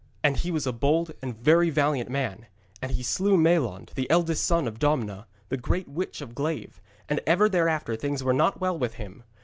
[0.23, 2.47] And he was a bold and very valiant man;
[2.81, 7.21] and he slew Maelond, the eldest son of Domna, the great witch of Glaive, and
[7.27, 9.21] ever thereafter things were not well with him.